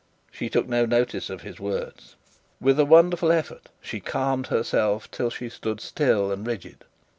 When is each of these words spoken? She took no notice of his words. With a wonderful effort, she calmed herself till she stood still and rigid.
She 0.31 0.49
took 0.49 0.67
no 0.67 0.87
notice 0.87 1.29
of 1.29 1.41
his 1.43 1.59
words. 1.59 2.15
With 2.59 2.79
a 2.79 2.85
wonderful 2.85 3.31
effort, 3.31 3.69
she 3.81 3.99
calmed 3.99 4.47
herself 4.47 5.11
till 5.11 5.29
she 5.29 5.47
stood 5.47 5.79
still 5.79 6.31
and 6.31 6.47
rigid. 6.47 6.85